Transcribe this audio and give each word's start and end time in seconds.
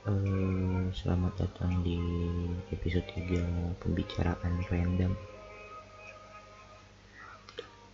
Eh, 0.00 0.88
selamat 0.96 1.44
datang 1.44 1.84
di 1.84 2.00
episode 2.72 3.04
3 3.20 3.76
pembicaraan 3.84 4.64
random. 4.72 5.12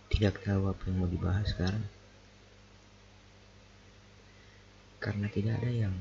Tidak 0.07 0.39
tahu 0.39 0.71
apa 0.71 0.87
yang 0.87 1.03
mau 1.03 1.11
dibahas 1.11 1.51
sekarang. 1.51 1.83
Karena 5.03 5.27
tidak 5.27 5.59
ada 5.59 5.67
yang 5.67 5.91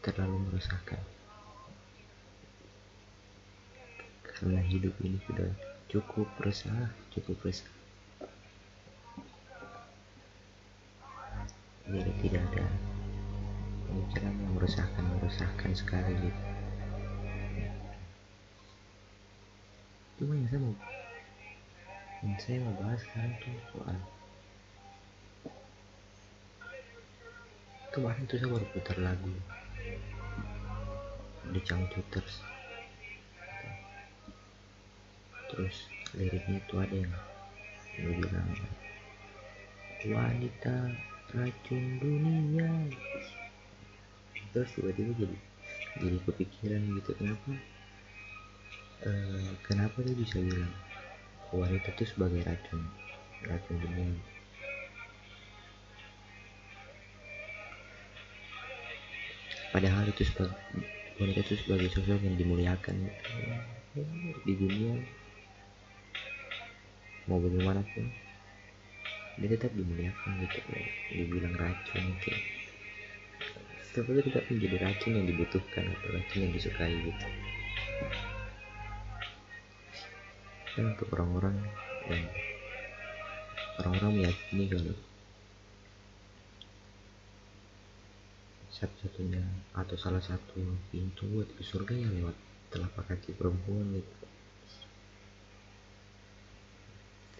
terlalu 0.00 0.48
meresahkan. 0.48 1.04
Karena 4.24 4.64
hidup 4.64 4.96
ini 5.04 5.20
sudah 5.28 5.52
cukup 5.92 6.32
resah, 6.40 6.96
cukup 7.12 7.44
resah. 7.44 7.68
Jadi 11.92 12.12
tidak 12.24 12.40
ada 12.56 12.95
pemikiran 13.96 14.36
yang 14.36 14.52
meresahkan 14.52 15.04
meresahkan 15.16 15.72
sekali 15.72 16.12
gitu 16.20 16.42
cuma 20.20 20.36
yang 20.36 20.48
saya 20.52 20.60
mau 20.60 20.74
yang 22.20 22.36
saya 22.36 22.58
mau 22.60 22.74
bahas 22.76 23.00
sekarang 23.00 23.32
tuh 23.40 23.56
soal 23.72 23.98
kemarin 27.96 28.22
tuh 28.28 28.36
saya 28.36 28.52
baru 28.52 28.66
putar 28.76 28.98
lagu 29.00 29.32
The 31.56 31.60
Changcuters 31.64 32.44
terus 35.48 35.88
liriknya 36.12 36.60
tuh 36.68 36.84
ada 36.84 36.96
yang 37.00 37.14
yang 37.96 38.12
bilang 38.20 38.48
wanita 40.04 40.76
racun 41.32 41.84
dunia 41.96 42.68
terus 44.52 44.70
tiba-tiba 44.74 45.12
jadi 45.16 45.36
jadi 45.96 46.16
kepikiran 46.28 46.82
gitu 47.00 47.10
kenapa 47.16 47.50
uh, 49.08 49.50
kenapa 49.64 49.96
dia 50.04 50.14
bisa 50.14 50.36
bilang 50.42 50.72
wanita 51.54 51.88
itu 51.94 52.04
sebagai 52.10 52.42
racun 52.42 52.82
racun 53.46 53.76
dunia? 53.78 54.10
Padahal 59.70 60.08
itu 60.08 60.24
sebagai 60.24 60.56
wanita 61.20 61.40
itu 61.44 61.54
sebagai 61.60 61.88
sosok 61.92 62.20
yang 62.24 62.36
dimuliakan 62.36 62.96
di 64.44 64.54
dunia 64.56 65.00
mau 67.26 67.40
bagaimanapun 67.40 68.04
dia 69.36 69.48
tetap 69.52 69.72
dimuliakan 69.72 70.30
gitu 70.44 70.58
dibilang 71.12 71.56
racun 71.56 72.04
gitu 72.20 72.32
tapi 73.96 74.20
tidak 74.28 74.44
menjadi 74.52 74.76
racun 74.84 75.12
yang 75.16 75.24
dibutuhkan 75.24 75.84
atau 75.88 76.08
racun 76.12 76.40
yang 76.44 76.52
disukai 76.52 76.92
gitu? 76.92 77.26
Dan 80.76 80.92
untuk 80.92 81.08
orang-orang 81.16 81.56
yang 82.12 82.28
orang-orang 83.80 84.12
meyakini 84.20 84.64
kalau 84.68 84.96
satu-satunya 88.76 89.40
atau 89.72 89.96
salah 89.96 90.20
satu 90.20 90.60
pintu 90.92 91.24
buat 91.32 91.48
ke 91.48 91.64
surga 91.64 91.96
yang 91.96 92.12
lewat 92.20 92.36
telapak 92.68 93.08
kaki 93.08 93.32
perempuan 93.32 93.96
gitu. 93.96 94.16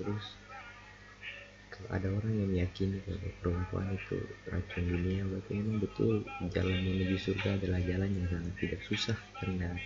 Terus 0.00 0.24
ada 1.92 2.08
orang 2.08 2.34
yang 2.34 2.50
meyakini 2.50 2.98
kalau 3.04 3.20
perempuan 3.44 3.92
itu 3.92 4.18
racun 4.48 4.84
dunia 4.88 5.22
berarti 5.28 5.52
memang 5.60 5.78
betul 5.84 6.24
jalan 6.50 6.78
menuju 6.82 7.16
surga 7.20 7.60
adalah 7.60 7.80
jalan 7.84 8.10
yang 8.10 8.26
sangat 8.32 8.54
tidak 8.58 8.80
susah 8.88 9.18
karena 9.38 9.76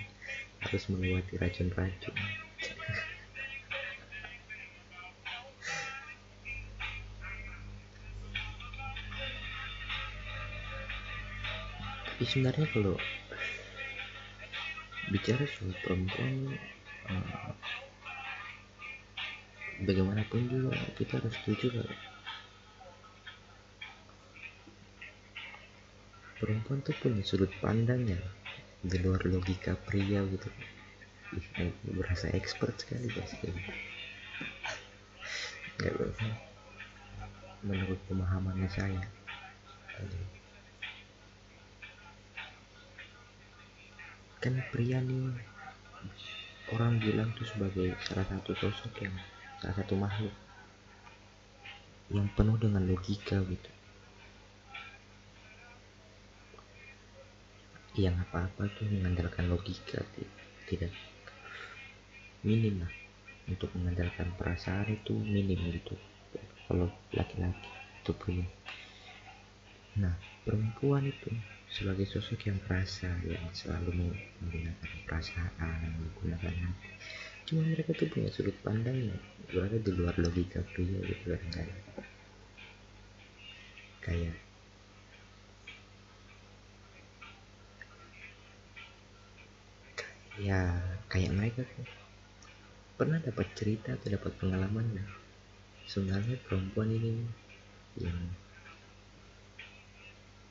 harus 0.60 0.82
melewati 0.92 1.34
racun-racun. 1.40 2.16
Tapi 12.04 12.24
sebenarnya 12.28 12.66
kalau 12.76 12.96
bicara 15.08 15.42
soal 15.48 15.72
perempuan 15.80 16.54
uh, 17.08 17.50
bagaimanapun 19.80 20.40
juga 20.48 20.76
kita 20.96 21.20
harus 21.20 21.32
setuju 21.40 21.66
kalau 21.80 21.96
perempuan 26.40 26.80
tuh 26.80 26.96
punya 26.96 27.20
sudut 27.20 27.52
pandang 27.60 28.08
ya 28.08 28.20
di 28.80 28.96
luar 28.96 29.20
logika 29.28 29.76
pria 29.76 30.24
gitu. 30.24 30.48
Ih, 31.36 31.70
berasa 31.94 32.32
expert 32.32 32.74
sekali 32.80 33.06
guys 33.12 33.30
gitu. 33.38 33.52
Gak 35.78 35.94
menurut 37.60 38.00
pemahamannya 38.08 38.68
saya. 38.72 39.04
Kan 44.40 44.56
pria 44.72 45.04
nih 45.04 45.36
orang 46.72 46.96
bilang 46.96 47.28
tuh 47.36 47.44
sebagai 47.44 47.92
salah 48.08 48.24
satu 48.24 48.56
sosok 48.56 49.04
yang 49.04 49.12
salah 49.60 49.76
satu 49.76 49.94
makhluk 49.94 50.34
yang 52.10 52.26
penuh 52.34 52.58
dengan 52.58 52.82
logika 52.90 53.38
gitu. 53.46 53.70
Yang 58.00 58.24
apa-apa 58.26 58.66
tuh 58.74 58.88
mengandalkan 58.90 59.46
logika 59.46 60.02
tidak 60.66 60.90
minim 62.42 62.82
lah. 62.82 62.92
Untuk 63.46 63.70
mengandalkan 63.74 64.30
perasaan 64.38 64.90
itu 64.94 65.14
minim 65.14 65.58
gitu. 65.74 65.94
Kalau 66.66 66.90
laki-laki 67.14 67.80
itu 68.00 68.12
pria 68.16 68.46
nah 69.98 70.14
perempuan 70.46 71.02
itu 71.04 71.28
sebagai 71.68 72.06
sosok 72.06 72.46
yang 72.46 72.58
perasa 72.62 73.10
yang 73.26 73.42
selalu 73.50 74.14
menggunakan 74.40 74.90
perasaan 75.04 75.98
menggunakan 75.98 76.54
hati 76.54 76.90
cuma 77.50 77.66
mereka 77.66 77.90
tuh 77.98 78.06
punya 78.06 78.30
sudut 78.30 78.54
pandang 78.62 78.94
yang 78.94 79.18
berada 79.50 79.74
di 79.74 79.90
luar 79.90 80.14
logika 80.22 80.62
pria 80.70 81.02
gitu 81.02 81.34
kan 81.34 81.42
kayak 81.50 81.78
kayak 83.98 84.36
ya 90.38 90.78
kayak 91.10 91.34
mereka 91.34 91.66
tuh 91.66 91.90
pernah 92.94 93.18
dapat 93.18 93.50
cerita 93.58 93.98
atau 93.98 94.14
dapat 94.14 94.30
pengalaman 94.38 94.86
ya 94.94 95.04
sebenarnya 95.90 96.38
perempuan 96.46 96.94
ini 96.94 97.18
yang 97.98 98.14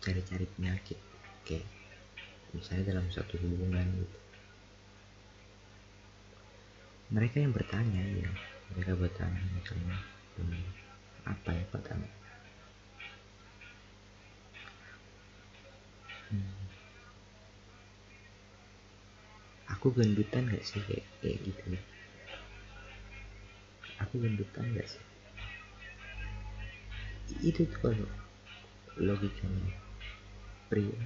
cari-cari 0.04 0.44
penyakit 0.60 1.00
kayak 1.48 1.64
misalnya 2.52 2.92
dalam 2.92 3.08
satu 3.08 3.40
hubungan 3.40 3.88
gitu 4.04 4.29
mereka 7.10 7.42
yang 7.42 7.54
bertanya 7.54 8.04
ya 8.06 8.30
mereka 8.74 8.94
bertanya 8.98 9.42
misalnya 9.58 9.98
hmm, 10.38 10.66
apa 11.26 11.50
ya 11.54 11.64
pertama 11.74 12.08
hmm, 16.30 16.54
aku 19.74 19.94
gendutan 19.94 20.50
gak 20.50 20.66
sih 20.66 20.82
kayak, 20.86 21.06
kayak 21.22 21.38
gitu 21.46 21.64
nih 21.74 21.84
aku 24.00 24.16
gendutan 24.24 24.66
gak 24.74 24.88
sih? 24.88 25.04
Itu 27.46 27.68
tuh 27.70 27.80
kalau 27.84 28.08
logikanya 28.98 29.76
pria. 30.72 30.98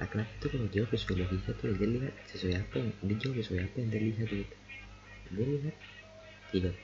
Laki-laki 0.00 0.32
tuh 0.40 0.48
kalau 0.52 0.68
jawab 0.72 0.90
sesuai 0.92 1.16
logika 1.24 1.50
tuh 1.60 1.72
dia 1.76 1.88
lihat 1.88 2.14
sesuai 2.32 2.54
apa 2.56 2.74
yang 2.80 2.90
dia 3.04 3.16
jawab 3.20 3.36
sesuai 3.44 3.60
apa 3.64 3.76
yang 3.80 3.88
dia 3.92 4.02
lihat 4.04 4.28
gitu 4.28 4.56
dia 5.34 5.46
lihat 5.46 5.76
tidak. 6.54 6.76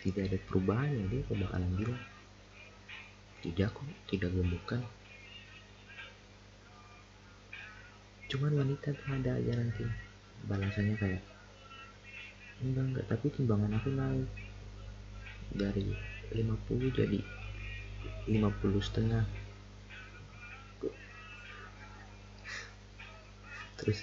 Tidak 0.00 0.22
ada 0.32 0.38
perubahan 0.48 0.90
yang 0.90 1.06
dia 1.12 1.22
bakalan 1.28 1.72
bilang. 1.76 2.02
Tidak 3.40 3.68
kok 3.68 3.84
tidak 4.08 4.30
gemukan. 4.32 4.80
Cuman 8.30 8.52
wanita 8.64 8.94
tuh 8.96 9.08
ada 9.12 9.36
aja 9.36 9.52
nanti. 9.56 9.84
Balasannya 10.48 10.96
kayak 10.96 11.22
enggak 12.64 12.84
enggak 12.92 13.06
tapi 13.08 13.26
timbangan 13.32 13.76
aku 13.76 13.90
naik. 13.92 14.30
Dari 15.50 15.92
50 16.32 16.96
jadi 16.96 17.20
50 18.30 18.88
setengah. 18.88 19.24
Terus 23.80 23.98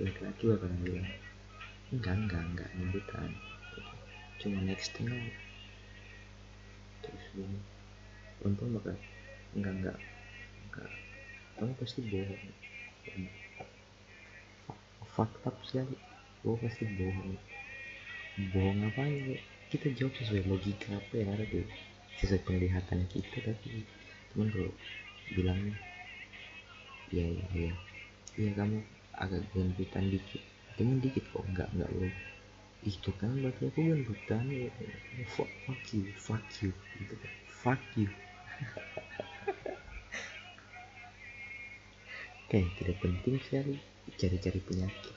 laki-laki 0.00 0.44
bakalan 0.48 0.80
bilang 0.84 1.08
enggak 1.92 2.16
enggak 2.16 2.42
enggak 2.42 2.70
nyebutan 2.80 3.30
cuma 4.40 4.58
naik 4.64 4.82
setengah 4.82 5.22
terus 7.02 7.24
gini. 7.34 7.60
Perempuan 8.42 8.74
bakal 8.74 8.96
enggak 9.54 9.74
enggak 9.78 9.98
enggak. 10.66 10.90
Kamu 11.58 11.72
pasti 11.78 12.00
bohong. 12.10 12.44
Fakta 15.12 15.50
sekali. 15.62 15.94
Gue 16.42 16.56
pasti 16.58 16.84
bohong. 16.98 17.38
Bohong 18.50 18.80
apa 18.88 19.02
ya 19.06 19.38
kita 19.70 19.94
jawab 19.94 20.14
sesuai 20.18 20.42
logika 20.50 20.96
apa 20.96 21.14
yang 21.14 21.30
ada 21.36 21.44
di 21.46 21.62
sesuai 22.18 22.42
penglihatan 22.42 23.06
kita 23.06 23.38
tapi. 23.46 23.86
Teman 24.32 24.48
kalau 24.48 24.72
bilangnya 25.36 25.76
iya 27.12 27.28
iya 27.52 27.72
iya 28.40 28.50
kamu 28.56 28.80
agak 29.12 29.44
gendutan 29.52 30.08
dikit 30.08 30.40
cuman 30.78 31.02
dikit 31.02 31.24
kok 31.30 31.44
enggak 31.48 31.68
enggak 31.76 31.90
lo 31.92 32.08
itu 32.82 33.14
kan 33.14 33.30
berarti 33.38 33.70
aku 33.70 33.80
gendutan 33.86 34.42
ya 34.50 34.66
fuck, 35.30 35.46
fuck 35.66 35.82
you 35.94 36.10
fuck 36.18 36.42
you. 36.58 36.74
Gitu 36.98 37.14
kan. 37.14 37.30
Fuck 37.62 37.78
you. 37.94 38.10
Kayak 42.50 42.74
tidak 42.74 42.98
penting 42.98 43.38
sekali 43.38 43.78
cari-cari 44.18 44.58
penyakit. 44.66 45.14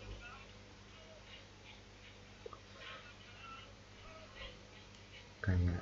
Kayak 5.42 5.81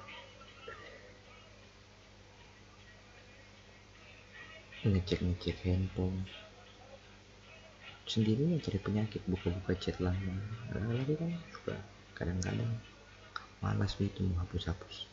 ngecek-ngecek 4.88 5.68
handphone 5.68 6.24
sendiri 8.04 8.60
cari 8.60 8.80
penyakit 8.84 9.24
buka-buka 9.28 9.74
chat 9.80 9.96
lama 10.04 10.36
lagi 10.76 11.16
kan 11.16 11.32
juga 11.56 11.76
kadang-kadang 12.20 12.72
malas 13.64 13.96
gitu 13.96 14.28
mau 14.28 14.44
hapus-hapus 14.44 15.08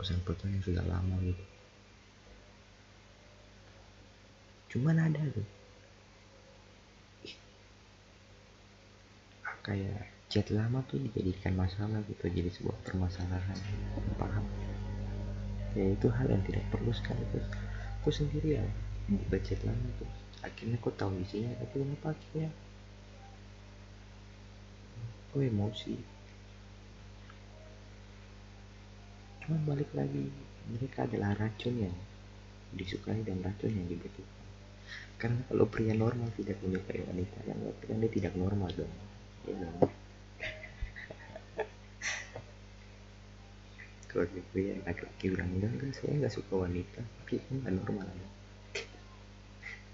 pesan-pesan 0.00 0.56
yang 0.56 0.64
sudah 0.64 0.84
lama 0.88 1.16
gitu. 1.20 1.44
Cuman 4.72 4.96
ada 4.96 5.20
tuh. 5.36 5.48
Kayak 9.60 10.08
chat 10.32 10.48
lama 10.48 10.80
tuh 10.88 10.96
dijadikan 10.96 11.52
masalah 11.52 12.00
gitu 12.08 12.24
jadi 12.32 12.48
sebuah 12.48 12.80
permasalahan. 12.88 13.58
Paham? 14.16 14.48
Ya 15.76 15.92
itu 15.92 16.08
hal 16.08 16.32
yang 16.32 16.42
tidak 16.48 16.64
perlu 16.72 16.90
sekali 16.96 17.20
terus 17.30 17.46
aku 18.00 18.08
sendiri 18.10 18.58
ya 18.58 18.64
buka 19.06 19.36
chat 19.44 19.60
lama 19.62 19.86
tuh 20.00 20.08
akhirnya 20.40 20.76
aku 20.80 20.90
tahu 20.96 21.12
isinya 21.20 21.52
tapi 21.60 21.74
kenapa 21.84 22.16
akhirnya. 22.16 22.50
Aku 25.30 25.46
emosi? 25.46 25.94
Cuman 29.46 29.60
balik 29.62 29.90
lagi 29.94 30.26
mereka 30.70 31.06
adalah 31.06 31.38
racun 31.38 31.86
yang 31.86 31.96
disukai 32.74 33.22
dan 33.22 33.38
racun 33.42 33.70
yang 33.70 33.86
dibutuhkan. 33.86 34.46
Karena 35.20 35.40
kalau 35.46 35.66
pria 35.70 35.94
normal 35.94 36.32
tidak 36.34 36.58
menyukai 36.64 37.04
wanita 37.06 37.38
yang 37.46 37.58
berarti 37.62 37.84
kan 37.86 37.96
dia 38.02 38.10
tidak 38.10 38.34
normal 38.34 38.70
dong. 38.74 38.94
Ya 39.46 39.54
dong 39.54 39.90
kalau 44.10 44.26
pria 44.50 44.74
laki-laki 44.82 45.30
bilang 45.30 45.50
enggak 45.54 45.70
enggak 45.70 45.94
saya 45.94 46.12
nggak 46.18 46.34
suka 46.34 46.54
wanita. 46.66 47.00
Tapi 47.22 47.38
itu 47.38 47.50
nggak 47.62 47.74
normal 47.78 48.06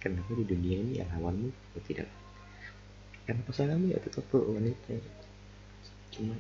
kenapa 0.07 0.31
di 0.39 0.47
dunia 0.47 0.77
ini 0.79 0.93
ya 1.03 1.05
lawanmu 1.11 1.51
atau 1.51 1.83
tidak? 1.83 2.07
Karena 3.27 3.43
pasanganmu 3.43 3.91
ya 3.91 3.99
tetap 3.99 4.23
wanita. 4.31 4.95
Cuman 6.15 6.39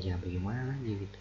ya 0.00 0.16
bagaimana 0.16 0.72
lagi 0.72 1.04
gitu? 1.04 1.18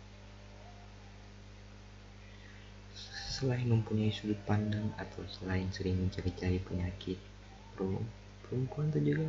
Selain 3.28 3.68
mempunyai 3.68 4.16
sudut 4.16 4.40
pandang 4.48 4.96
atau 4.96 5.28
selain 5.28 5.68
sering 5.76 6.00
mencari-cari 6.00 6.64
penyakit 6.64 7.20
perempuan 8.48 8.88
itu 8.96 9.16
juga 9.16 9.28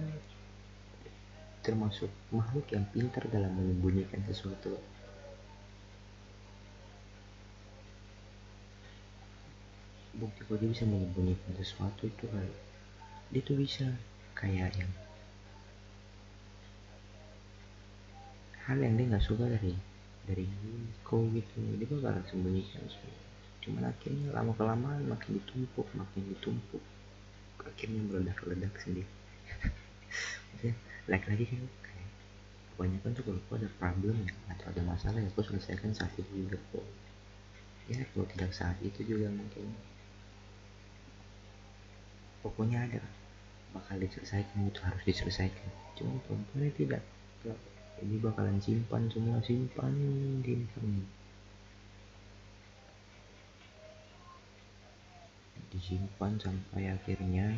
termasuk 1.61 2.11
makhluk 2.31 2.67
yang 2.71 2.87
pintar 2.95 3.27
dalam 3.31 3.53
menyembunyikan 3.55 4.23
sesuatu 4.27 4.79
bukti 10.21 10.45
kalau 10.45 10.61
dia 10.61 10.71
bisa 10.71 10.85
menyembunyikan 10.85 11.53
sesuatu 11.57 12.05
itu 12.05 12.25
kan 12.29 12.47
dia 13.33 13.43
tuh 13.43 13.57
bisa. 13.57 13.89
Kayak 14.31 14.73
yang 14.73 14.93
hal 18.65 18.79
yang 18.81 18.95
dia 18.97 19.05
nggak 19.13 19.25
suka 19.25 19.45
dari 19.49 19.73
dari 20.25 20.47
kau 21.05 21.25
gitu. 21.33 21.59
Dia 21.77 21.89
bakalan 21.89 22.25
sembunyikan 22.29 22.85
semua 22.89 23.21
cuman 23.61 23.93
akhirnya 23.93 24.33
lama 24.33 24.53
kelamaan 24.57 25.05
makin 25.05 25.37
ditumpuk 25.37 25.87
makin 25.93 26.23
ditumpuk. 26.33 26.81
Akhirnya 27.61 28.01
meledak-ledak 28.09 28.73
sendiri. 28.81 29.09
Maksudnya 30.51 30.75
lagi-lagi 31.13 31.45
kan 31.45 31.63
kayak 31.85 32.11
kebanyakan 32.73 33.11
tuh 33.13 33.23
kalau 33.29 33.57
ada 33.61 33.69
problem 33.77 34.17
ya 34.25 34.33
atau 34.57 34.67
ada 34.73 34.83
masalah 34.89 35.21
ya 35.21 35.29
aku 35.29 35.45
selesaikan 35.45 35.93
saat 35.93 36.13
itu 36.17 36.33
juga 36.33 36.57
kok. 36.73 36.87
Ya 37.93 38.01
kalau 38.17 38.27
tidak 38.33 38.53
saat 38.57 38.81
itu 38.81 39.01
juga 39.05 39.29
mungkin 39.29 39.77
pokoknya 42.41 42.85
ada. 42.89 43.03
Bakal 43.71 44.03
diselesaikan 44.03 44.67
itu 44.67 44.81
harus 44.83 45.03
diselesaikan. 45.07 45.69
Cuma 45.95 46.19
perempuan 46.27 46.73
tidak? 46.75 47.03
Ini 48.01 48.17
bakalan 48.17 48.57
simpan 48.65 49.13
semua 49.13 49.39
simpan 49.45 49.93
simpan 50.41 51.05
disimpan 55.71 56.33
sampai 56.41 56.91
akhirnya. 56.91 57.55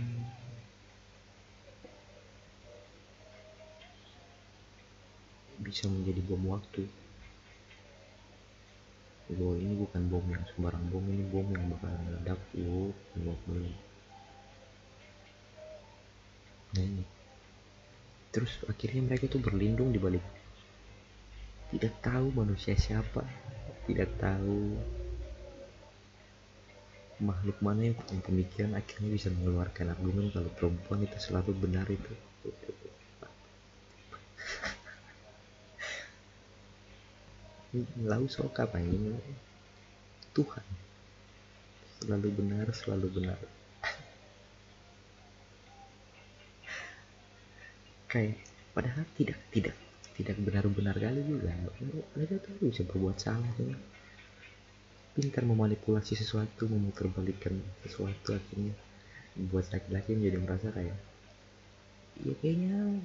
Bisa 5.62 5.86
menjadi 5.88 6.20
bom 6.26 6.42
waktu. 6.52 6.84
Bahwa 9.32 9.56
ini 9.56 9.74
bukan 9.78 10.02
bom 10.12 10.26
yang 10.28 10.44
sembarang 10.52 10.84
bom 10.92 11.06
ini 11.08 11.24
bom 11.32 11.46
yang 11.48 11.70
bakalan 11.72 12.02
meledak 12.04 12.40
yuk 12.52 12.92
belum 13.16 13.72
ini. 16.80 17.04
Terus 18.32 18.64
akhirnya 18.64 19.04
mereka 19.04 19.28
tuh 19.28 19.44
berlindung 19.44 19.92
di 19.92 20.00
balik 20.00 20.24
tidak 21.72 22.04
tahu 22.04 22.28
manusia 22.36 22.76
siapa 22.76 23.24
tidak 23.88 24.12
tahu 24.20 24.76
makhluk 27.24 27.56
mana 27.64 27.88
yang 27.88 27.96
punya 27.96 28.20
pemikiran 28.20 28.76
akhirnya 28.76 29.08
bisa 29.08 29.32
mengeluarkan 29.32 29.96
argumen 29.96 30.28
kalau 30.34 30.50
perempuan 30.52 31.06
itu 31.06 31.16
selalu 31.16 31.54
benar 31.56 31.86
itu. 31.88 32.12
Lalu 38.04 38.26
sok 38.28 38.58
apa 38.58 38.76
ini? 38.82 39.16
Tuhan. 40.36 40.66
Selalu 42.02 42.28
benar 42.36 42.66
selalu 42.74 43.06
benar 43.22 43.38
kayak 48.12 48.36
padahal 48.76 49.08
tidak 49.16 49.40
tidak 49.48 49.72
tidak 50.12 50.36
benar-benar 50.44 50.92
kali 51.00 51.24
juga. 51.24 51.48
Mereka 52.12 52.44
tuh 52.44 52.52
bisa 52.60 52.84
berbuat 52.84 53.16
salah 53.16 53.48
tuh. 53.56 53.72
Pintar 55.12 55.44
memanipulasi 55.44 56.16
sesuatu 56.16 56.68
memutarbalikkan 56.68 57.52
sesuatu 57.84 58.32
akhirnya 58.32 58.72
buat 59.48 59.64
laki-laki 59.72 60.12
menjadi 60.16 60.38
merasa 60.40 60.68
kayak 60.72 60.96
ya 62.20 62.34
kayaknya 62.40 63.00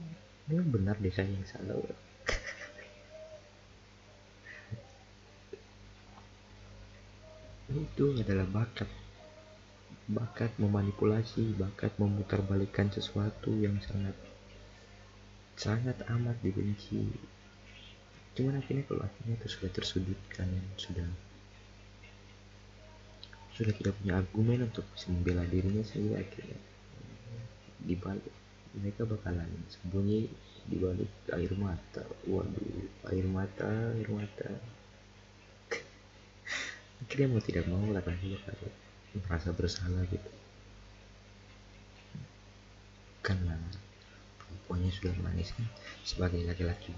memang 0.52 0.68
benar 0.72 1.00
deh 1.00 1.12
saya 1.12 1.32
yang 1.32 1.48
salah. 1.48 1.80
Itu 7.72 8.16
adalah 8.20 8.48
bakat. 8.48 8.88
Bakat 10.08 10.56
memanipulasi 10.56 11.60
bakat 11.60 11.92
memutarbalikkan 12.00 12.88
sesuatu 12.92 13.52
yang 13.52 13.76
sangat 13.84 14.16
sangat 15.58 15.98
amat 16.06 16.38
dibenci. 16.46 17.10
Cuman 18.38 18.62
akhirnya 18.62 18.86
kalau 18.86 19.02
akhirnya 19.02 19.34
itu 19.42 19.48
sudah 19.50 19.72
tersudutkan 19.74 20.48
sudah 20.78 21.10
sudah 23.58 23.74
tidak 23.74 23.98
punya 23.98 24.22
argumen 24.22 24.70
untuk 24.70 24.86
bisa 24.94 25.10
membela 25.10 25.42
dirinya 25.50 25.82
sehingga 25.82 26.22
akhirnya 26.22 26.62
dibalik. 27.82 28.36
Mereka 28.78 29.10
bakalan 29.10 29.50
sembunyi 29.74 30.30
di 30.70 30.78
balik 30.78 31.10
air 31.34 31.50
mata. 31.58 32.06
Waduh 32.30 33.10
air 33.10 33.26
mata 33.26 33.98
air 33.98 34.10
mata. 34.14 34.50
Akhirnya 37.02 37.34
mau 37.34 37.42
tidak 37.42 37.66
mau 37.66 37.82
laki-laki 37.90 38.38
bakal 38.38 38.70
merasa 39.18 39.50
bersalah 39.50 40.06
gitu 40.14 40.30
sudah 44.92 45.14
manis 45.22 45.54
kan? 45.54 45.68
Sebagai 46.04 46.44
laki-laki 46.48 46.96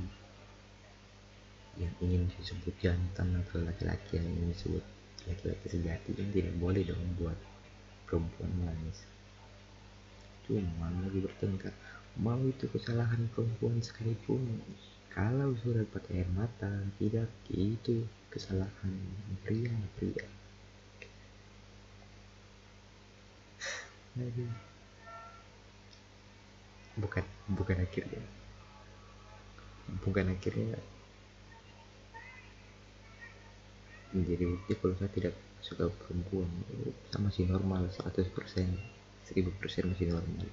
yang 1.79 1.95
ingin 2.03 2.27
disebut 2.35 2.75
jantan 2.83 3.39
atau 3.39 3.63
laki-laki 3.63 4.19
yang 4.19 4.27
ingin 4.27 4.51
disebut 4.51 4.83
laki-laki 5.31 5.65
sejati 5.71 6.11
kan 6.11 6.27
tidak 6.35 6.53
boleh 6.59 6.83
dong 6.83 6.99
buat 7.15 7.39
perempuan 8.03 8.51
nangis 8.59 9.07
cuma 10.43 10.91
lagi 10.91 11.23
bertengkar 11.23 11.71
mau 12.19 12.39
itu 12.43 12.67
kesalahan 12.67 13.31
perempuan 13.31 13.79
sekalipun 13.79 14.59
kalau 15.13 15.55
sudah 15.63 15.87
pakai 15.87 16.27
air 16.27 16.29
mata 16.35 16.83
tidak 16.99 17.31
itu 17.47 18.03
kesalahan 18.27 18.93
pria 19.47 19.71
pria 19.95 20.25
bukan 26.99 27.23
bukan 27.49 27.77
akhirnya. 27.81 28.21
Bukan 30.05 30.25
akhirnya 30.29 30.77
menjadi 34.13 34.43
bukti 34.45 34.73
kalau 34.77 34.95
saya 34.99 35.11
tidak 35.13 35.35
suka 35.63 35.89
perempuan. 35.89 36.49
Saya 37.09 37.21
masih 37.25 37.49
normal 37.49 37.89
100% 37.89 38.29
1000% 39.29 39.89
masih 39.89 40.07
normal. 40.09 40.49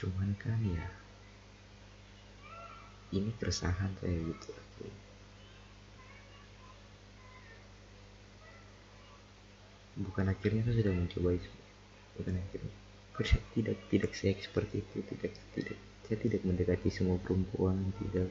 Cuman 0.00 0.32
kan 0.40 0.60
ya 0.64 0.86
ini 3.12 3.30
keresahan 3.36 3.92
saya 4.00 4.16
gitu. 4.16 4.50
Bukan 10.00 10.24
akhirnya 10.32 10.64
saya 10.64 10.80
sudah 10.80 10.94
mencoba 10.96 11.36
itu 12.20 12.28
bukan 12.28 12.36
akhirnya 12.36 12.74
tidak 13.56 13.76
tidak 13.88 14.12
saya 14.12 14.36
seperti 14.36 14.84
itu 14.84 14.96
tidak 15.08 15.32
tidak. 15.56 15.78
Saya 16.04 16.16
tidak 16.20 16.42
mendekati 16.42 16.88
semua 16.90 17.16
perempuan 17.22 17.92
tidak. 17.96 18.30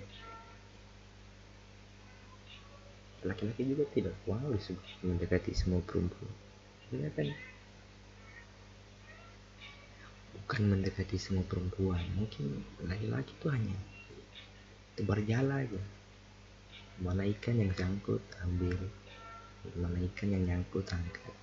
Laki-laki 3.24 3.62
juga 3.68 3.84
tidak 3.92 4.16
wow 4.30 4.54
mendekati 5.04 5.52
semua 5.58 5.82
perempuan. 5.84 6.34
Karena 6.90 7.10
kan? 7.14 7.28
Bukan 10.40 10.62
mendekati 10.70 11.18
semua 11.18 11.46
perempuan 11.46 12.02
mungkin 12.18 12.66
laki-laki 12.86 13.34
itu 13.34 13.48
hanya 13.50 13.78
tebar 14.98 15.20
jala 15.26 15.66
aja. 15.66 15.82
Mana 17.00 17.24
ikan 17.26 17.58
yang 17.58 17.72
sangkut 17.74 18.24
ambil. 18.44 18.76
Mana 19.76 20.00
ikan 20.04 20.32
yang 20.32 20.44
nyangkut 20.48 20.88
angkat 20.88 21.36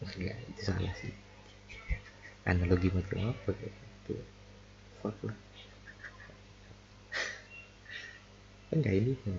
enggak 0.00 0.36
itu 0.48 0.60
salah 0.64 0.94
sih 0.96 1.12
analogi 2.48 2.88
macam 2.88 3.36
apa 3.36 3.50
gitu? 3.52 4.16
Fuck 5.04 5.16
lah. 5.28 5.38
Enggak 8.72 8.94
ini 8.96 9.12
kan 9.20 9.36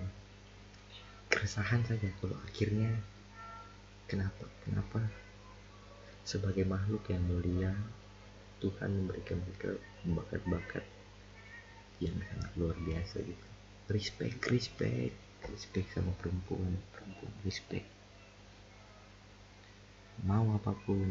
keresahan 1.32 1.82
saja 1.88 2.08
kalau 2.20 2.36
akhirnya 2.44 2.92
kenapa 4.06 4.44
kenapa 4.62 5.00
sebagai 6.22 6.68
makhluk 6.68 7.02
yang 7.08 7.24
mulia 7.24 7.72
Tuhan 8.62 9.02
memberikan 9.02 9.42
mereka 9.42 9.74
bakat-bakat 10.06 10.84
yang 11.98 12.14
sangat 12.30 12.52
luar 12.54 12.76
biasa 12.78 13.24
gitu. 13.26 13.46
Respect 13.90 14.38
respect. 14.46 15.14
Respect 15.50 15.88
sama 15.90 16.14
perempuan 16.22 16.78
perempuan. 16.94 17.34
Respect 17.42 18.01
mau 20.20 20.44
apa 20.52 20.76
pun 20.84 21.08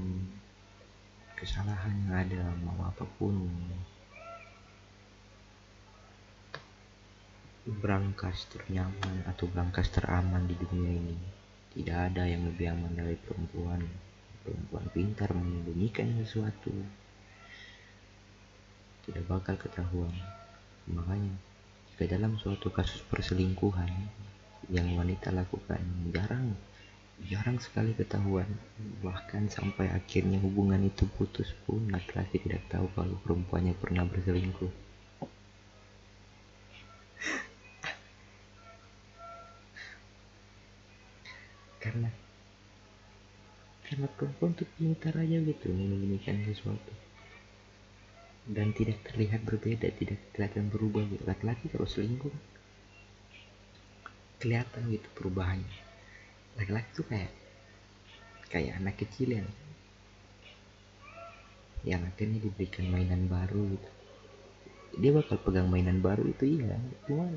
kesalahan 1.34 1.98
yang 2.06 2.14
ada 2.14 2.54
mau 2.62 2.78
apa 2.86 3.04
pun 3.18 3.50
berangkas 7.66 8.46
ternyaman 8.54 9.26
atau 9.26 9.50
berangkas 9.50 9.90
teraman 9.90 10.46
di 10.46 10.54
dunia 10.58 10.94
ini 10.98 11.18
tidak 11.72 12.12
ada 12.12 12.28
yang 12.28 12.44
lebih 12.52 12.68
aman 12.76 12.92
dari 13.00 13.16
perempuan. 13.16 13.80
Perempuan 14.44 14.86
pintar 14.92 15.32
menyembunyikan 15.32 16.20
sesuatu. 16.20 16.76
Tidak 19.08 19.24
bakal 19.24 19.56
ketahuan. 19.56 20.12
Makanya 20.92 21.32
jika 21.96 22.12
dalam 22.12 22.36
suatu 22.36 22.68
kasus 22.76 23.00
perselingkuhan 23.08 23.88
yang 24.68 25.00
wanita 25.00 25.32
lakukan 25.32 25.80
jarang 26.12 26.60
jarang 27.30 27.62
sekali 27.62 27.94
ketahuan. 27.94 28.48
Bahkan 29.06 29.54
sampai 29.54 29.92
akhirnya 29.94 30.42
hubungan 30.42 30.82
itu 30.82 31.06
putus 31.06 31.54
pun 31.68 31.86
laki-laki 31.94 32.42
tidak 32.42 32.66
tahu 32.72 32.90
kalau 32.98 33.14
perempuannya 33.22 33.78
pernah 33.78 34.08
berselingkuh. 34.08 34.72
Karena 41.82 42.10
karena 43.86 44.08
perempuan 44.16 44.56
tuh 44.56 44.70
pintar 44.80 45.18
aja 45.18 45.38
gitu 45.42 45.68
menyembunyikan 45.70 46.42
sesuatu. 46.48 46.94
Dan 48.48 48.74
tidak 48.74 49.06
terlihat 49.06 49.46
berbeda 49.46 49.92
tidak 49.94 50.18
kelihatan 50.34 50.74
berubah 50.74 51.06
gitu. 51.06 51.22
Laki-laki 51.28 51.70
kalau 51.70 51.86
selingkuh 51.86 52.34
kelihatan 54.42 54.90
gitu 54.90 55.06
perubahannya 55.14 55.91
laki-laki 56.60 56.90
tuh 56.96 57.06
kayak 57.08 57.32
kayak 58.52 58.76
anak 58.80 58.96
kecil 59.00 59.30
yang 59.32 59.48
yang 61.82 62.06
akhirnya 62.06 62.38
diberikan 62.44 62.86
mainan 62.94 63.26
baru 63.26 63.74
gitu. 63.74 63.90
Dia 65.02 65.12
bakal 65.16 65.40
pegang 65.40 65.72
mainan 65.72 66.04
baru 66.04 66.28
itu 66.28 66.62
iya. 66.62 66.78
Cuma 67.08 67.32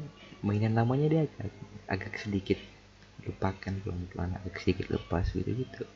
mainan 0.45 0.77
lamanya 0.77 1.09
dia 1.09 1.23
agak 1.25 1.49
agak 1.89 2.21
sedikit 2.21 2.61
lupakan 3.25 3.73
pelan-pelan 3.81 4.37
agak 4.37 4.61
sedikit 4.61 4.93
lepas 4.93 5.33
gitu 5.33 5.49
gitu. 5.49 5.89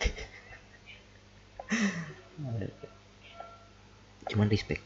Cuman 4.30 4.46
respect. 4.48 4.80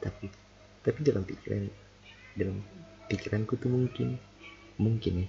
Tapi 0.00 0.32
tapi 0.80 1.04
dalam 1.04 1.28
pikiran 1.28 1.68
dalam 2.34 2.64
pikiranku 3.06 3.54
tuh 3.60 3.68
mungkin 3.68 4.16
mungkin 4.80 5.28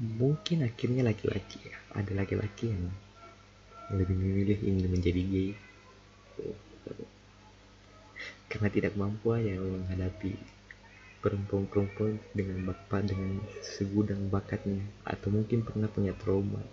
Mungkin 0.00 0.64
akhirnya 0.64 1.04
laki-laki 1.04 1.60
ya. 1.68 1.76
Ada 1.92 2.12
laki-laki 2.16 2.72
yang 2.72 2.88
lebih 3.92 4.16
memilih 4.16 4.58
ingin 4.64 4.88
menjadi 4.88 5.20
gay. 5.20 5.50
Karena 8.48 8.68
tidak 8.72 8.96
mampu 8.96 9.36
aja 9.36 9.60
menghadapi 9.60 10.32
perempuan-perempuan 11.20 12.16
dengan 12.32 12.72
bapak 12.72 13.12
dengan 13.12 13.44
segudang 13.60 14.32
bakatnya. 14.32 14.80
Atau 15.04 15.28
mungkin 15.32 15.64
pernah 15.64 15.88
punya 15.92 16.16
trauma 16.16 16.64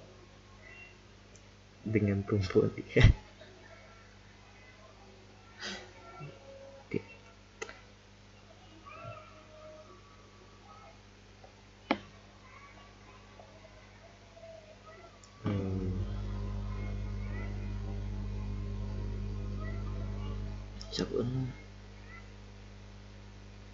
dengan 1.83 2.23
perempuan 2.23 2.71
dia 2.79 3.03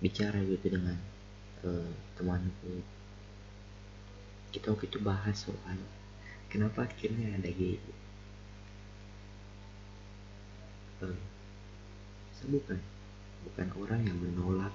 bicara 0.10 0.42
gitu 0.42 0.74
dengan 0.74 0.98
uh, 1.62 1.94
temanku. 2.18 2.82
Kita 4.50 4.74
waktu 4.74 4.90
itu 4.90 4.98
bahas 4.98 5.38
soal 5.38 5.78
kenapa 6.50 6.90
akhirnya 6.90 7.38
ada 7.38 7.46
gay. 7.54 7.78
Uh, 11.06 11.14
saya 12.34 12.58
bukan 12.58 12.82
bukan 13.46 13.68
orang 13.78 14.02
yang 14.10 14.18
menolak 14.18 14.74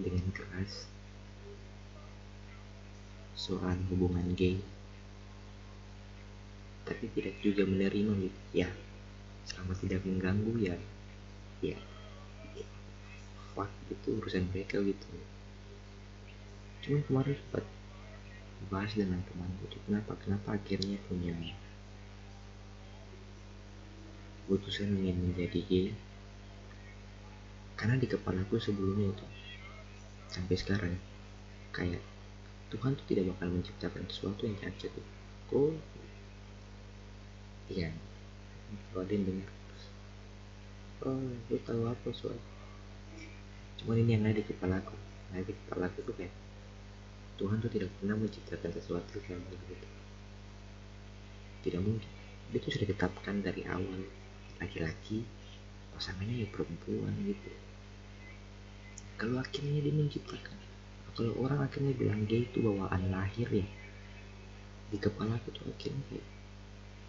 dengan 0.00 0.24
keras 0.32 0.88
soal 3.36 3.76
hubungan 3.92 4.32
gay. 4.32 4.56
Tapi 6.88 7.12
tidak 7.12 7.36
juga 7.44 7.68
menerima 7.68 8.12
gitu 8.24 8.40
ya 8.56 8.72
selama 9.44 9.76
tidak 9.76 10.00
mengganggu 10.08 10.72
ya 10.72 10.76
ya 11.60 11.76
fuck 13.58 13.70
itu 13.90 14.22
urusan 14.22 14.46
mereka 14.54 14.78
gitu. 14.78 15.06
Cuman 16.86 17.02
kemarin 17.10 17.34
sempat 17.34 17.66
bahas 18.70 18.94
dengan 18.94 19.18
temanku 19.26 19.66
tuh 19.66 19.82
kenapa 19.90 20.14
kenapa 20.22 20.54
akhirnya 20.54 20.98
punya 21.10 21.34
putusan 24.46 24.94
ingin 24.98 25.30
menjadi 25.30 25.58
gay 25.66 25.86
karena 27.78 27.94
di 27.98 28.10
kepalaku 28.10 28.58
sebelumnya 28.58 29.14
itu 29.14 29.26
sampai 30.26 30.56
sekarang 30.58 30.94
kayak 31.70 32.02
Tuhan 32.68 32.98
tuh 32.98 33.06
tidak 33.06 33.34
bakal 33.34 33.48
menciptakan 33.54 34.04
sesuatu 34.10 34.44
yang 34.44 34.58
cacat 34.58 34.92
kok? 35.48 35.72
Iya. 37.72 37.94
Kalau 38.92 39.08
yang 39.08 39.24
dengar 39.24 39.50
oh 41.06 41.22
lu 41.48 41.56
tahu 41.62 41.82
apa 41.86 42.08
soal 42.10 42.36
cuma 43.78 43.94
ini 43.94 44.18
yang 44.18 44.26
ada 44.26 44.38
di 44.38 44.44
kepala 44.44 44.82
aku 44.82 44.94
ada 45.34 45.44
di 45.44 45.54
kepala 45.54 45.86
aku 45.86 45.98
tuh 46.02 46.14
kayak 46.18 46.34
Tuhan 47.38 47.62
tuh 47.62 47.70
tidak 47.70 47.90
pernah 48.02 48.18
menciptakan 48.18 48.70
sesuatu 48.74 49.22
kayak 49.22 49.38
gitu 49.70 49.98
tidak 51.62 51.82
mungkin. 51.82 52.10
Dia 52.48 52.58
tuh 52.62 52.70
sudah 52.72 52.86
ditetapkan 52.88 53.34
dari 53.42 53.62
awal. 53.68 54.00
Laki-laki 54.58 55.22
pasangannya 55.94 56.46
ya 56.46 56.48
perempuan 56.50 57.14
gitu. 57.26 57.50
Kalau 59.18 59.42
akhirnya 59.42 59.82
dia 59.82 59.94
menciptakan 59.94 60.58
kalau 61.18 61.34
orang 61.42 61.66
akhirnya 61.66 61.98
bilang 61.98 62.30
gay 62.30 62.46
itu 62.46 62.62
bawaan 62.62 63.10
lahir 63.10 63.50
ya 63.50 63.66
di 64.94 65.02
kepala 65.02 65.34
aku 65.34 65.50
tuh 65.50 65.66
akhirnya 65.66 66.22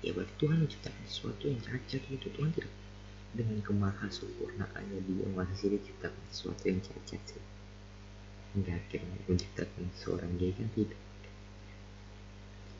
ya 0.02 0.10
berarti 0.18 0.34
Tuhan 0.42 0.66
menciptakan 0.66 1.04
sesuatu 1.06 1.46
yang 1.46 1.62
cacat 1.62 2.02
gitu. 2.10 2.28
Tuhan 2.34 2.50
tidak 2.58 2.74
dengan 3.30 3.62
kemaha 3.62 4.10
sempurnaannya 4.10 5.00
dia 5.06 5.26
masa 5.38 5.54
sih 5.54 5.70
dia 5.70 5.82
ciptakan 5.82 6.24
sesuatu 6.34 6.64
yang 6.66 6.82
cacat 6.82 7.22
sih. 7.30 7.44
Hingga 8.58 8.74
akhirnya 8.74 9.20
menciptakan 9.30 9.86
seorang 9.94 10.32
gay 10.42 10.54
kan 10.58 10.70
tidak 10.74 10.98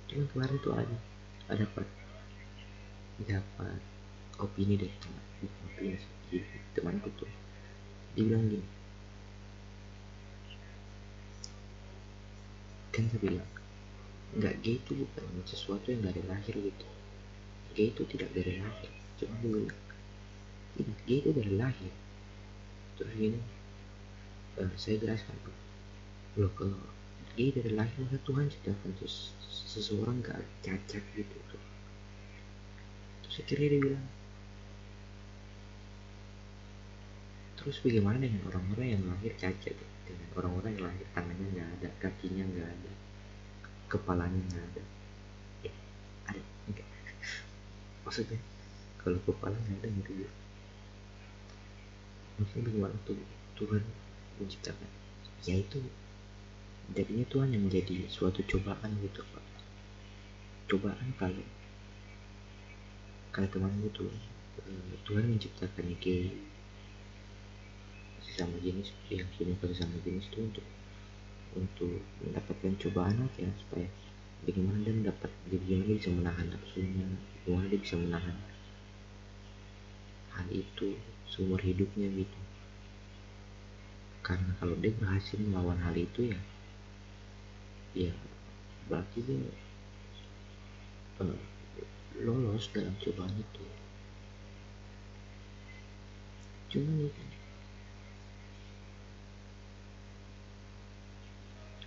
cuma 0.10 0.26
kemarin 0.34 0.58
tuh 0.66 0.74
ada 0.74 0.98
ada 1.54 1.62
dapat 1.70 1.86
dapat 3.30 3.82
opini 4.42 4.74
dari 4.74 4.96
teman 4.98 5.22
opini 5.70 6.02
temanku 6.74 7.10
tuh 7.14 7.30
dia 8.18 8.26
bilang 8.26 8.50
gini. 8.50 8.68
Kan 12.90 13.06
saya 13.14 13.22
bilang 13.22 13.50
nggak 14.34 14.56
gay 14.66 14.82
itu 14.82 14.92
bukan 14.98 15.46
sesuatu 15.46 15.94
yang 15.94 16.02
dari 16.02 16.26
lahir 16.26 16.58
gitu. 16.58 16.88
Gay 17.78 17.94
itu 17.94 18.02
tidak 18.10 18.34
dari 18.34 18.58
lahir 18.58 18.90
cuma 19.22 19.38
dia 19.46 19.50
bilang 19.54 19.89
tidak 20.78 20.98
gay 21.08 21.18
itu 21.24 21.30
dari 21.34 21.54
lahir. 21.58 21.94
Terus 23.00 23.14
gini 23.16 23.40
uh, 24.60 24.74
saya 24.76 25.00
jelaskan 25.00 25.36
tuh 25.42 25.56
loh 26.38 26.52
kalau 26.56 26.80
gay 27.36 27.50
dari 27.52 27.72
lahir 27.74 27.96
maka 28.04 28.20
Tuhan 28.28 28.52
ciptakan 28.52 28.92
seseorang 29.48 30.20
gak 30.22 30.40
cacat 30.62 31.04
gitu. 31.16 31.36
Terus 33.26 33.36
akhirnya 33.44 33.68
dia 33.72 33.82
bilang 33.82 34.08
terus 37.60 37.76
bagaimana 37.84 38.24
dengan 38.24 38.40
orang-orang 38.48 38.88
yang 38.96 39.04
lahir 39.08 39.32
cacat? 39.36 39.76
Dengan 40.08 40.30
orang-orang 40.40 40.72
yang 40.80 40.86
lahir 40.90 41.06
tangannya 41.12 41.46
nggak 41.54 41.70
ada 41.80 41.90
kakinya 42.02 42.44
nggak 42.50 42.70
ada 42.72 42.92
kepalanya 43.92 44.42
nggak 44.48 44.66
ada. 44.74 44.84
Eh, 45.68 45.76
ada 46.32 46.42
enggak. 46.72 46.88
Maksudnya 48.08 48.40
kalau 49.00 49.20
kepala 49.28 49.56
nggak 49.56 49.80
ada 49.84 49.88
gitu 49.92 50.12
ya 50.24 50.30
maksudnya 52.40 52.64
bagaimana 52.72 52.96
tuh 53.04 53.20
Tuhan 53.60 53.84
menciptakan? 54.40 54.90
Ya 55.44 55.56
itu 55.60 55.78
jadinya 56.96 57.26
Tuhan 57.28 57.50
yang 57.52 57.64
menjadi 57.68 58.08
suatu 58.08 58.40
cobaan 58.48 58.90
gitu 59.04 59.22
pak. 59.36 59.46
Cobaan 60.72 61.08
kalau 61.20 61.44
kalau 63.30 63.48
teman 63.52 63.72
eh, 63.84 64.96
Tuhan 65.06 65.26
menciptakan 65.30 65.86
gay 66.02 66.34
sesama 68.24 68.56
jenis 68.64 68.96
yang 69.12 69.28
punya 69.36 69.54
sesama 69.60 70.00
jenis 70.08 70.26
itu 70.32 70.40
untuk 70.40 70.68
untuk 71.58 72.00
mendapatkan 72.24 72.74
cobaan 72.78 73.26
aja 73.26 73.50
supaya 73.58 73.88
bagaimana 74.46 74.80
dia 74.86 74.94
mendapat 74.96 75.32
bagaimana 75.50 75.84
dia 75.90 75.98
bisa 75.98 76.12
menahan 76.14 76.48
nafsunya 76.48 77.08
bagaimana 77.44 77.66
dia 77.68 77.82
bisa 77.82 77.96
menahan 77.98 78.38
hal 80.32 80.48
itu 80.54 80.90
seumur 81.30 81.62
hidupnya 81.62 82.10
gitu. 82.10 82.40
Karena 84.26 84.52
kalau 84.60 84.76
dia 84.78 84.94
berhasil 84.94 85.38
melawan 85.40 85.80
hal 85.82 85.96
itu 85.96 86.34
ya 86.34 86.40
ya 87.98 88.14
berarti 88.86 89.26
dia 89.26 89.42
uh, 91.22 91.40
lolos 92.22 92.70
dalam 92.74 92.94
cobaan 93.02 93.34
itu. 93.34 93.64
Cuma 96.70 96.90
nih 96.94 97.14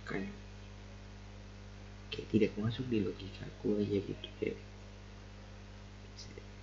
kayak 0.03 0.31
kayak 2.11 2.27
tidak 2.27 2.51
masuk 2.59 2.83
di 2.91 2.99
logika 2.99 3.47
aku 3.47 3.79
aja 3.79 3.97
gitu 4.03 4.27
kayak. 4.43 4.59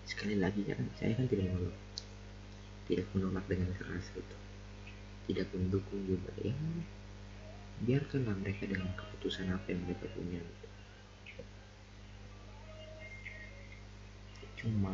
Sekali 0.05 0.37
lagi 0.37 0.67
kan 0.69 0.85
saya 1.01 1.17
kan 1.17 1.25
tidak 1.31 1.49
menolak 1.49 1.90
tidak 2.91 3.07
menolak 3.15 3.47
dengan 3.47 3.71
keras 3.79 4.11
gitu. 4.11 4.37
Tidak 5.31 5.47
mendukung 5.55 6.03
juga 6.11 6.35
ya. 6.43 6.51
Biarkanlah 7.87 8.35
mereka 8.43 8.67
dengan 8.67 8.91
keputusan 8.99 9.55
apa 9.55 9.71
yang 9.71 9.87
mereka 9.87 10.11
punya 10.11 10.43
gitu. 10.43 10.61
cuma 14.61 14.93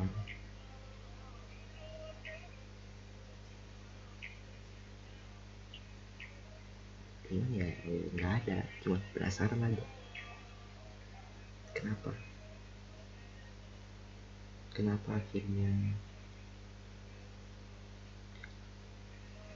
cuman 7.27 7.51
ya 7.51 7.67
nggak 8.15 8.33
ada 8.47 8.63
cuma 8.87 9.03
penasaran 9.11 9.67
aja. 9.67 9.83
Kenapa? 11.75 12.15
Kenapa 14.71 15.19
akhirnya 15.19 15.99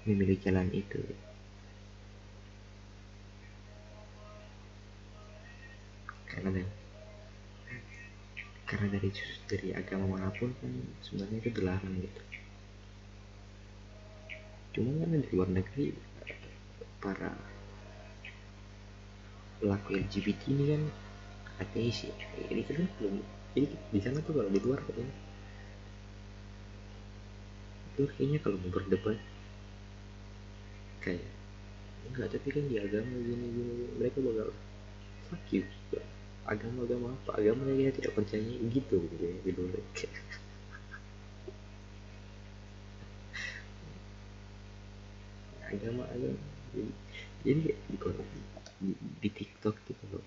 memilih 0.08 0.38
jalan 0.40 0.68
itu. 0.72 1.00
Karena 6.30 6.48
dari, 6.54 6.70
karena 8.64 8.86
dari 8.94 9.10
dari 9.50 9.68
agama 9.74 10.16
mana 10.16 10.30
pun 10.30 10.54
kan 10.62 10.72
sebenarnya 11.04 11.36
itu 11.42 11.50
dilarang 11.52 11.94
gitu. 12.00 12.22
Cuma 14.78 15.02
kan 15.02 15.10
di 15.18 15.30
luar 15.34 15.50
negeri 15.50 15.92
para 17.02 17.34
pelaku 19.60 19.98
LGBT 19.98 20.40
ini 20.54 20.64
kan 20.70 20.82
ateis 21.60 22.08
ya. 22.08 22.14
Ini 22.48 22.62
kan 22.64 22.86
belum 22.96 23.40
jadi 23.50 23.66
di 23.90 24.00
sana 24.00 24.22
tuh 24.22 24.38
kalau 24.38 24.50
di 24.50 24.60
luar 24.62 24.78
katanya 24.86 25.14
itu 27.90 28.02
kayaknya 28.16 28.38
kalau 28.40 28.56
mau 28.62 28.70
berdebat 28.70 29.18
kayak 31.00 31.24
enggak 32.10 32.28
tapi 32.32 32.48
kan 32.52 32.64
di 32.68 32.76
agama 32.80 33.12
gini 33.12 33.46
gini 33.52 33.84
mereka 33.96 34.18
bakal 34.20 34.48
fuck 35.28 35.44
you 35.52 35.64
agama 36.50 36.82
agama 36.82 37.14
apa? 37.14 37.38
Agama 37.38 37.70
yang 37.70 37.94
tidak 37.94 38.12
percaya. 38.18 38.42
Gitu 38.42 38.96
gitu 38.98 39.22
ya 39.22 39.38
luar 39.54 39.78
agama 45.70 46.02
agama. 46.10 46.42
Jadi 46.74 46.90
jadi 47.46 47.60
di, 47.70 47.96
di, 48.82 48.90
di 48.98 49.28
TikTok 49.30 49.76
gitu 49.86 50.04
loh. 50.10 50.26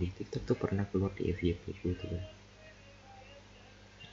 Di 0.00 0.08
TikTok 0.08 0.42
tuh 0.48 0.56
pernah 0.56 0.88
keluar 0.88 1.12
di 1.12 1.28
FYP 1.28 1.84
gitu 1.84 2.06
kan 2.08 2.24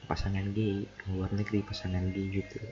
pasangan 0.07 0.55
gay 0.55 0.87
luar 1.11 1.27
negeri 1.35 1.59
pasangan 1.67 2.15
gay 2.15 2.31
gitu 2.31 2.63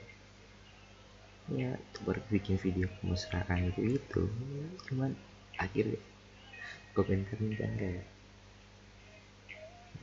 ya 1.54 1.78
itu 1.78 1.98
baru 2.02 2.18
bikin 2.26 2.58
video 2.58 2.90
kemesraan 2.98 3.70
gitu 3.70 4.02
itu. 4.02 4.22
Cuman 4.90 5.14
akhirnya 5.54 6.02
komentar 6.90 7.38
kan 7.38 7.54
kayak 7.54 8.02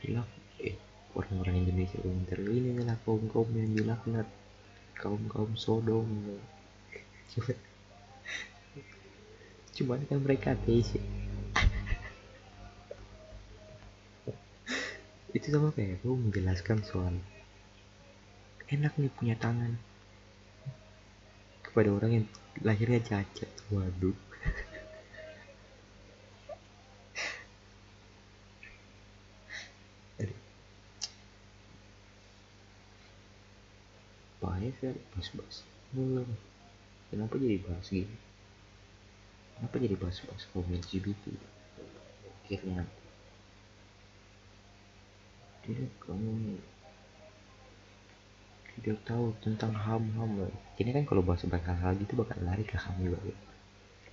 bilang 0.00 0.24
eh 0.62 0.76
orang-orang 1.12 1.60
Indonesia 1.64 2.00
komentar 2.00 2.38
ini 2.40 2.80
adalah 2.80 2.96
kaum 3.04 3.28
kaum 3.28 3.48
yang 3.52 3.76
dilaknat 3.76 4.28
kaum 4.96 5.20
kaum 5.28 5.52
sodom. 5.52 6.08
Cuman 7.36 7.56
cuman 9.76 10.00
kan 10.08 10.18
mereka 10.24 10.56
ateis 10.56 10.96
ya. 10.96 11.04
Itu 15.36 15.52
sama 15.52 15.76
kayak 15.76 16.00
gue 16.00 16.14
menjelaskan 16.14 16.80
soal 16.86 17.18
enak 18.72 18.96
nih 18.96 19.12
punya 19.12 19.36
tangan 19.36 19.76
kepada 21.74 21.90
orang 21.90 22.22
yang 22.22 22.26
lahirnya 22.62 23.02
cacat. 23.02 23.50
Waduh. 23.74 24.14
Bahaya 34.38 34.70
kan 34.78 34.94
bas-bas. 35.18 35.66
Kenapa 37.10 37.34
jadi 37.42 37.58
bahas 37.66 37.90
gini? 37.90 38.06
Kenapa 39.58 39.74
jadi 39.82 39.98
bahas-bahas 39.98 40.46
komen 40.54 40.78
LGBT 40.78 41.34
akhirnya. 42.46 42.86
Tidak 45.66 45.90
kamu 45.98 46.60
tidak 48.74 48.98
tahu 49.06 49.34
tentang 49.44 49.72
ham 49.74 50.02
ham 50.18 50.50
ini 50.80 50.90
kan 50.90 51.04
kalau 51.06 51.22
bahas 51.22 51.46
bahas 51.46 51.64
hal-hal 51.66 51.94
gitu 52.02 52.18
bakal 52.18 52.38
lari 52.42 52.66
ke 52.66 52.74
ham 52.74 52.96
juga 52.98 53.18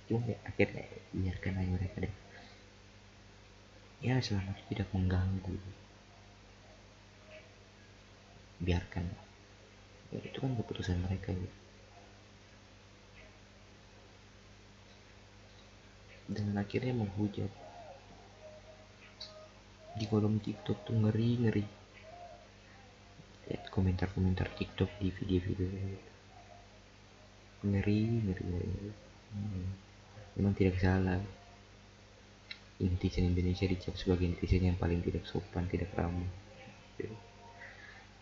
cuma 0.06 0.28
ya, 0.28 0.38
akhirnya 0.44 0.84
biarkan 1.14 1.56
aja 1.56 1.70
mereka 1.72 1.96
deh. 2.04 2.14
Ya 4.02 4.18
selama 4.18 4.52
tidak 4.66 4.90
mengganggu. 4.90 5.54
Biarkan. 8.60 9.06
Ya, 10.10 10.18
itu 10.20 10.36
kan 10.42 10.52
keputusan 10.58 10.98
mereka 11.00 11.30
ya. 11.32 11.50
dan 16.32 16.56
akhirnya 16.56 16.96
menghujat. 16.96 17.52
Di 19.92 20.08
kolom 20.08 20.40
tiktok 20.40 20.88
tuh 20.88 20.96
ngeri 20.96 21.44
ngeri 21.44 21.64
lihat 23.48 23.66
komentar-komentar 23.74 24.46
tiktok 24.54 24.90
di 25.02 25.10
video-video 25.10 25.68
ngeri 27.62 28.00
ngeri 28.26 28.42
ngeri, 28.42 28.68
ngeri. 28.70 28.90
Hmm. 29.32 29.68
memang 30.38 30.52
tidak 30.54 30.76
salah 30.82 31.18
netizen 32.82 33.30
Indonesia 33.30 33.66
dicap 33.70 33.94
sebagai 33.94 34.26
netizen 34.26 34.66
yang 34.66 34.78
paling 34.78 34.98
tidak 35.02 35.22
sopan 35.26 35.70
tidak 35.70 35.94
ramah 35.94 36.26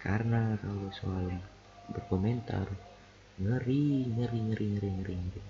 karena 0.01 0.57
kalau 0.61 0.89
soal 0.93 1.29
berkomentar 1.93 2.69
ngeri 3.41 4.09
ngeri 4.09 4.41
ngeri 4.53 4.67
ngeri 4.77 4.89
ngeri, 5.01 5.15
ngeri. 5.17 5.43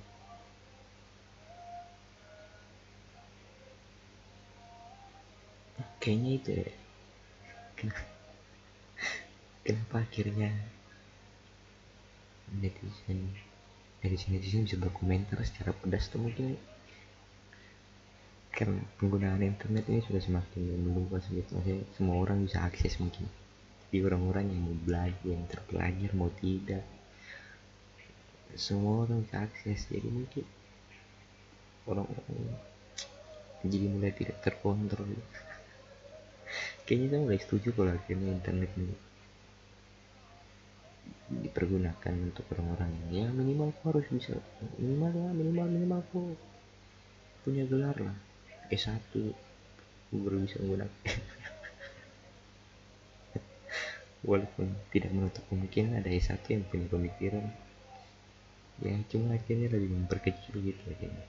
kayaknya 6.00 6.30
itu 6.40 6.50
ya 6.56 6.68
kenapa, 9.66 10.03
akhirnya 10.05 10.51
netizen 12.51 13.31
netizen 14.03 14.35
netizen 14.35 14.66
bisa 14.66 14.77
berkomentar 14.81 15.38
secara 15.46 15.77
pedas 15.77 16.09
tuh 16.11 16.18
mungkin. 16.18 16.57
Kan 18.51 18.83
penggunaan 18.99 19.40
internet 19.46 19.87
ini 19.87 20.03
sudah 20.03 20.18
semakin 20.18 20.75
meluas 20.83 21.23
gitu 21.31 21.55
maksudnya 21.55 21.87
semua 21.94 22.16
orang 22.18 22.42
bisa 22.44 22.64
akses 22.66 22.99
mungkin. 22.99 23.29
Di 23.90 24.03
orang-orang 24.03 24.51
yang 24.51 24.61
mau 24.66 24.77
belajar 24.77 25.23
yang 25.27 25.44
terpelajar 25.46 26.11
mau 26.14 26.31
tidak 26.42 26.83
semua 28.59 29.07
orang 29.07 29.23
bisa 29.23 29.46
akses. 29.46 29.87
Jadi 29.87 30.09
mungkin 30.11 30.44
orang-orang 31.87 32.59
jadi 33.61 33.87
mulai 33.92 34.12
tidak 34.16 34.40
terkontrol. 34.42 35.07
Kayaknya 36.88 37.07
saya 37.07 37.20
mulai 37.23 37.38
setuju 37.38 37.68
kalau 37.77 37.92
akhirnya 37.94 38.29
internet 38.35 38.70
ini 38.75 39.10
dipergunakan 41.31 42.14
untuk 42.27 42.44
orang-orang. 42.51 42.90
Yang 43.14 43.31
ya 43.31 43.37
minimal 43.37 43.70
aku 43.70 43.83
harus 43.94 44.07
bisa. 44.11 44.35
Minimal 44.77 45.11
ya 45.14 45.31
minimal 45.31 45.66
minimal 45.70 45.99
aku 46.03 46.35
punya 47.46 47.64
gelar 47.70 47.96
lah. 47.96 48.16
S1 48.70 48.99
baru 50.11 50.42
bisa 50.42 50.59
menggunakan. 50.59 50.94
Walaupun 54.29 54.66
tidak 54.90 55.11
menutup 55.14 55.42
kemungkinan 55.49 56.03
ada 56.03 56.11
S1 56.11 56.42
yang 56.51 56.62
punya 56.66 56.87
pemikiran. 56.90 57.46
Ya 58.81 58.96
cuma 59.12 59.37
akhirnya 59.37 59.70
lebih 59.70 59.90
memperkecil 59.94 60.55
gitu 60.59 60.83
akhirnya. 60.90 61.27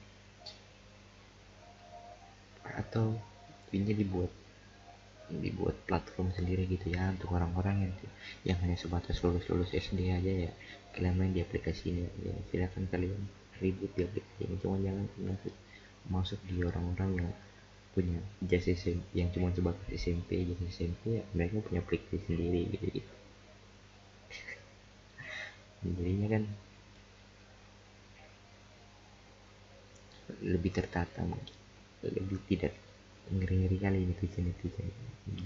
Atau 2.65 3.19
ini 3.71 3.91
dibuat 3.93 4.40
dibuat 5.39 5.77
platform 5.87 6.35
sendiri 6.35 6.67
gitu 6.67 6.91
ya 6.91 7.15
untuk 7.15 7.31
orang-orang 7.31 7.87
yang 7.87 7.93
yang 8.43 8.57
hanya 8.59 8.75
sebatas 8.75 9.23
lulus 9.23 9.47
lulus 9.47 9.71
SD 9.71 10.11
aja 10.11 10.49
ya 10.49 10.51
kalian 10.91 11.15
main 11.15 11.31
di 11.31 11.39
aplikasi 11.39 11.95
ini 11.95 12.03
ya 12.19 12.35
silakan 12.51 12.89
kalian 12.91 13.21
ribut 13.63 13.91
di 13.95 14.03
aplikasi 14.03 14.41
ini 14.43 14.55
cuma 14.59 14.75
jangan 14.83 15.05
masuk 15.23 15.55
masuk 16.11 16.39
di 16.49 16.55
orang-orang 16.65 17.09
yang 17.23 17.29
punya 17.91 18.19
jas 18.43 18.67
SMP 18.67 19.03
yang 19.15 19.29
cuma 19.31 19.51
sebatas 19.55 19.87
SMP 19.91 20.43
jas 20.47 20.61
SMP 20.67 21.19
ya 21.19 21.23
mereka 21.35 21.63
punya 21.63 21.79
aplikasi 21.83 22.23
sendiri 22.27 22.67
gitu, 22.71 22.85
gitu. 22.99 23.13
jadinya 25.99 26.27
kan 26.39 26.43
lebih 30.41 30.71
tertata 30.71 31.21
mungkin 31.27 31.55
lebih 32.01 32.39
tidak 32.49 32.73
ngeri-ngeri 33.31 33.77
kali 33.79 33.99
netizen 34.03 34.51
netizen 34.51 34.91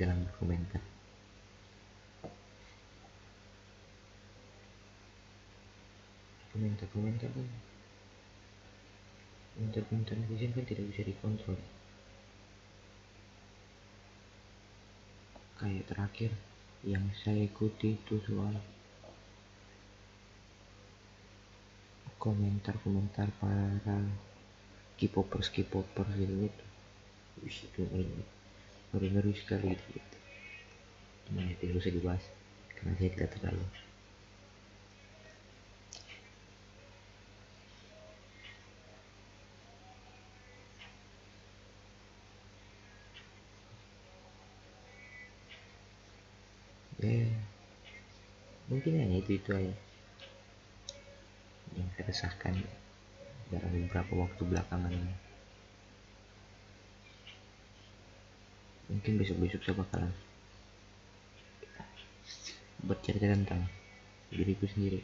dalam 0.01 0.25
berkomentar 0.25 0.81
komentar 6.55 6.87
komentar 6.89 7.29
kan 7.35 7.47
komentar 9.55 9.81
komentar 9.91 10.15
netizen 10.17 10.55
kan 10.55 10.63
tidak 10.63 10.87
bisa 10.91 11.03
dikontrol. 11.03 11.59
Kayak 15.55 15.87
terakhir 15.87 16.31
yang 16.83 17.11
saya 17.15 17.43
ikuti 17.43 17.95
itu 17.99 18.19
soal 18.23 18.55
komentar-komentar 22.19 23.29
para 23.39 23.99
K-popers 24.95 25.51
K-popers 25.51 26.11
gitu 26.17 26.49
gitu 26.49 26.63
Wih, 27.43 27.57
itu 27.67 27.81
ngeri 28.93 29.07
ngeri 29.11 29.33
sekali 29.35 29.75
gitu, 29.75 29.87
gitu. 29.99 30.17
Nah, 31.35 31.49
tidak 31.57 31.81
usah 31.81 31.91
dibahas 31.91 32.23
karena 32.75 32.91
saya 33.01 33.09
tidak 33.17 33.29
terlalu 33.35 33.65
ya 47.05 47.27
mungkin 48.71 48.97
hanya 48.97 49.17
itu 49.21 49.37
itu 49.37 49.49
aja 49.53 49.75
yang 51.75 51.87
saya 51.93 52.05
resahkan 52.07 52.55
dalam 53.51 53.71
beberapa 53.85 54.25
waktu 54.25 54.41
belakangan 54.47 54.89
ini 54.89 55.24
mungkin 58.85 59.17
besok-besok 59.17 59.61
saya 59.65 59.75
bakalan 59.81 60.13
bercerita 62.85 63.25
tentang 63.33 63.65
diriku 64.29 64.69
sendiri. 64.69 65.01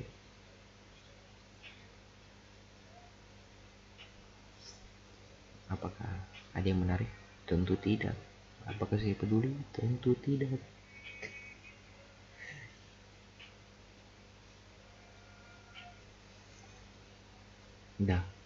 Apakah 5.71 6.11
ada 6.51 6.67
yang 6.67 6.83
menarik? 6.83 7.09
Tentu 7.47 7.73
tidak. 7.79 8.13
Apakah 8.67 8.99
saya 9.01 9.17
peduli? 9.17 9.55
Tentu 9.73 10.13
tidak. 10.19 10.61
Dah. 18.01 18.40